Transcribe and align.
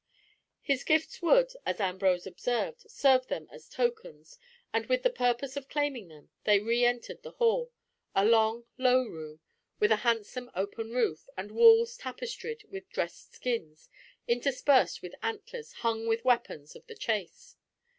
His 0.63 0.83
gifts 0.83 1.21
would, 1.21 1.51
as 1.63 1.79
Ambrose 1.79 2.25
observed, 2.25 2.89
serve 2.89 3.27
them 3.27 3.47
as 3.51 3.69
tokens, 3.69 4.39
and 4.73 4.87
with 4.87 5.03
the 5.03 5.11
purpose 5.11 5.55
of 5.55 5.69
claiming 5.69 6.07
them, 6.07 6.31
they 6.43 6.59
re 6.59 6.83
entered 6.83 7.21
the 7.21 7.33
hall, 7.33 7.71
a 8.15 8.25
long 8.25 8.65
low 8.79 9.03
room, 9.05 9.41
with 9.79 9.91
a 9.91 9.97
handsome 9.97 10.49
open 10.55 10.89
roof, 10.89 11.29
and 11.37 11.51
walls 11.51 11.97
tapestried 11.97 12.63
with 12.63 12.89
dressed 12.89 13.35
skins, 13.35 13.89
interspersed 14.27 15.03
with 15.03 15.13
antlers, 15.21 15.71
hung 15.71 16.07
with 16.07 16.25
weapons 16.25 16.75
of 16.75 16.87
the 16.87 16.95
chase. 16.95 17.55